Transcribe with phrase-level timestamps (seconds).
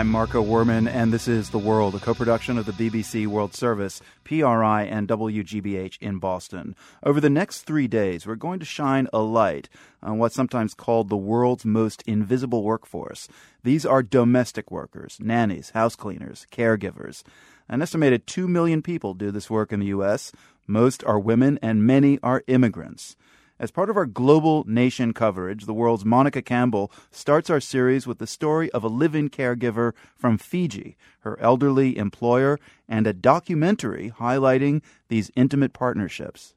[0.00, 3.54] I'm Marco Werman, and this is The World, a co production of the BBC World
[3.54, 6.74] Service, PRI, and WGBH in Boston.
[7.02, 9.68] Over the next three days, we're going to shine a light
[10.02, 13.28] on what's sometimes called the world's most invisible workforce.
[13.62, 17.22] These are domestic workers, nannies, house cleaners, caregivers.
[17.68, 20.32] An estimated 2 million people do this work in the U.S.
[20.66, 23.16] Most are women, and many are immigrants.
[23.60, 28.16] As part of our global nation coverage, the world's Monica Campbell starts our series with
[28.16, 34.14] the story of a live in caregiver from Fiji, her elderly employer, and a documentary
[34.18, 36.54] highlighting these intimate partnerships.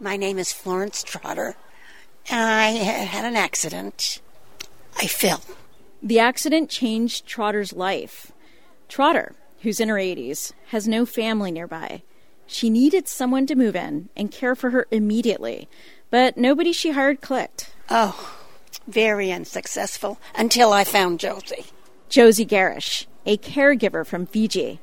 [0.00, 1.56] My name is Florence Trotter.
[2.30, 4.22] I had an accident.
[4.96, 5.42] I fell.
[6.02, 8.32] The accident changed Trotter's life.
[8.88, 12.00] Trotter, who's in her 80s, has no family nearby.
[12.46, 15.68] She needed someone to move in and care for her immediately
[16.10, 17.72] but nobody she hired clicked.
[17.88, 18.36] Oh,
[18.86, 21.66] very unsuccessful until I found Josie.
[22.08, 24.80] Josie Garish, a caregiver from Fiji.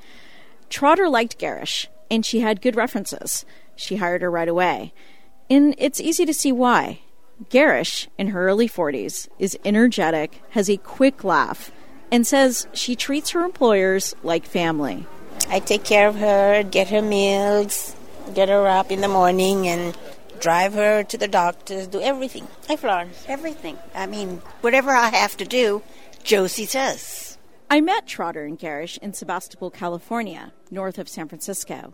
[0.70, 3.46] Trotter liked Garish, and she had good references.
[3.76, 4.94] She hired her right away.
[5.50, 7.02] And it's easy to see why.
[7.50, 11.72] Garish, in her early 40s, is energetic, has a quick laugh,
[12.12, 15.06] and says she treats her employers like family.
[15.50, 17.96] I take care of her, get her meals,
[18.34, 19.96] get her up in the morning, and
[20.40, 22.48] drive her to the doctors, do everything.
[22.68, 23.26] Hi, Florence.
[23.28, 23.78] Everything.
[23.94, 25.82] I mean, whatever I have to do,
[26.24, 27.38] Josie says.
[27.70, 31.94] I met Trotter and Garish in Sebastopol, California, north of San Francisco.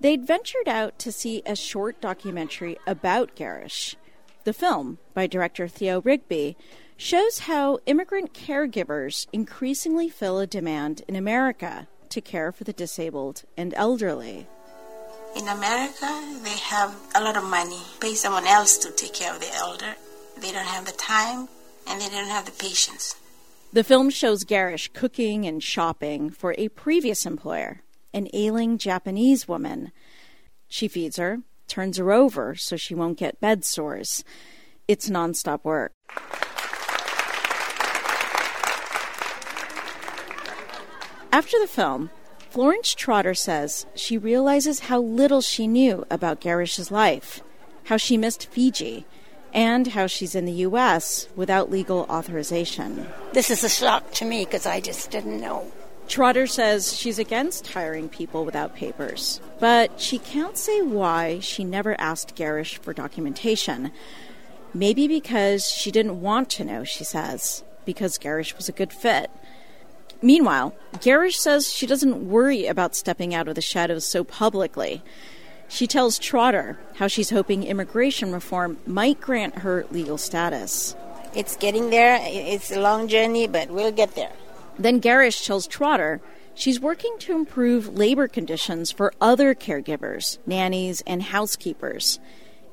[0.00, 3.96] They'd ventured out to see a short documentary about Garish.
[4.44, 6.56] The film, by director Theo Rigby,
[6.96, 13.42] shows how immigrant caregivers increasingly fill a demand in America to care for the disabled
[13.56, 14.46] and elderly.
[15.36, 19.40] In America, they have a lot of money, pay someone else to take care of
[19.40, 19.94] the elder.
[20.36, 21.48] They don't have the time
[21.86, 23.14] and they don't have the patience.
[23.72, 29.92] The film shows Garish cooking and shopping for a previous employer, an ailing Japanese woman.
[30.66, 31.38] She feeds her,
[31.68, 34.24] turns her over so she won't get bed sores.
[34.88, 35.92] It's nonstop work.
[41.32, 42.10] After the film,
[42.50, 47.42] Florence Trotter says she realizes how little she knew about Garish's life,
[47.84, 49.06] how she missed Fiji,
[49.54, 51.28] and how she's in the U.S.
[51.36, 53.06] without legal authorization.
[53.32, 55.70] This is a shock to me because I just didn't know.
[56.08, 61.98] Trotter says she's against hiring people without papers, but she can't say why she never
[62.00, 63.92] asked Garish for documentation.
[64.74, 69.30] Maybe because she didn't want to know, she says, because Garish was a good fit.
[70.22, 75.02] Meanwhile, Garish says she doesn't worry about stepping out of the shadows so publicly.
[75.68, 80.96] She tells Trotter how she's hoping immigration reform might grant her legal status.
[81.34, 82.18] It's getting there.
[82.22, 84.32] It's a long journey, but we'll get there.
[84.78, 86.20] Then Garish tells Trotter
[86.54, 92.18] she's working to improve labor conditions for other caregivers, nannies, and housekeepers.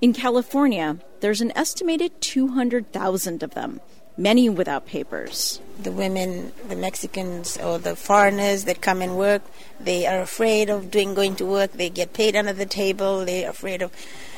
[0.01, 3.79] In California, there's an estimated 200,000 of them
[4.17, 5.61] many without papers.
[5.79, 9.44] The women, the Mexicans or the foreigners that come and work,
[9.79, 11.73] they are afraid of doing going to work.
[11.73, 13.25] They get paid under the table.
[13.25, 13.91] They're afraid of.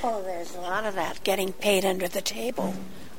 [0.03, 2.75] Oh, there's a lot of that getting paid under the table.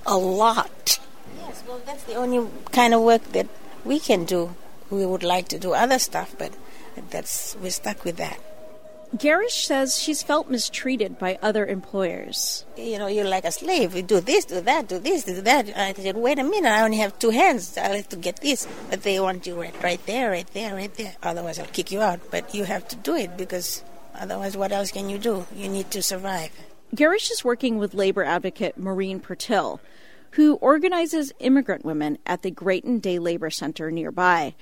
[0.07, 1.01] A lot.
[1.39, 3.49] Yes, well, that's the only kind of work that
[3.85, 4.55] we can do.
[4.91, 6.53] We would like to do other stuff, but
[7.11, 8.39] that's we're stuck with that.
[9.17, 12.65] Garish says she's felt mistreated by other employers.
[12.77, 13.97] You know, you're like a slave.
[13.97, 15.77] You do this, do that, do this, do that.
[15.77, 17.77] I said, wait a minute, I only have two hands.
[17.77, 18.69] I'll have to get this.
[18.89, 21.17] But they want you right, right there, right there, right there.
[21.25, 22.21] Otherwise, I'll kick you out.
[22.31, 23.83] But you have to do it because
[24.15, 25.45] otherwise, what else can you do?
[25.57, 26.53] You need to survive.
[26.95, 29.81] Garish is working with labor advocate Maureen Pertil,
[30.33, 34.55] who organizes immigrant women at the Graton Day Labor Center nearby.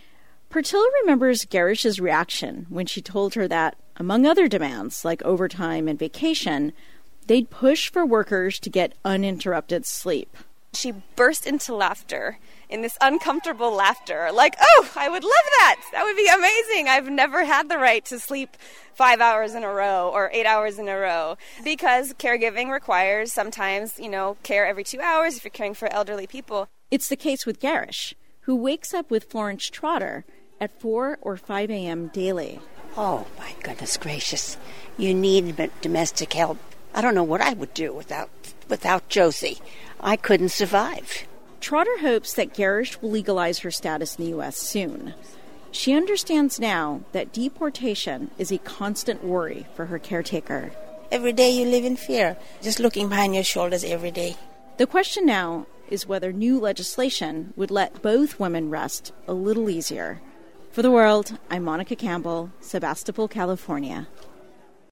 [0.50, 5.98] Pertil remembers Garish's reaction when she told her that, among other demands like overtime and
[5.98, 6.72] vacation,
[7.26, 10.36] they'd push for workers to get uninterrupted sleep.
[10.72, 15.76] She burst into laughter, in this uncomfortable laughter, like, oh, I would love that.
[15.92, 16.88] That would be amazing.
[16.88, 18.56] I've never had the right to sleep
[18.94, 23.98] five hours in a row or eight hours in a row because caregiving requires sometimes,
[23.98, 26.68] you know, care every two hours if you're caring for elderly people.
[26.90, 30.24] It's the case with Garish, who wakes up with Florence Trotter
[30.60, 32.08] at 4 or 5 a.m.
[32.08, 32.60] daily.
[32.96, 34.56] Oh, my goodness gracious.
[34.96, 36.58] You need domestic help.
[36.94, 38.30] I don't know what I would do without
[38.68, 39.58] without Josie.
[40.00, 41.26] I couldn't survive.
[41.60, 44.56] Trotter hopes that Garish will legalize her status in the U.S.
[44.56, 45.14] soon.
[45.70, 50.72] She understands now that deportation is a constant worry for her caretaker.
[51.10, 54.36] Every day you live in fear, just looking behind your shoulders every day.
[54.76, 60.20] The question now is whether new legislation would let both women rest a little easier.
[60.78, 64.06] For the world, I'm Monica Campbell, Sebastopol, California.